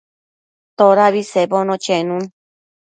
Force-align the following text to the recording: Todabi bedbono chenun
Todabi 0.79 1.21
bedbono 1.31 1.75
chenun 1.83 2.21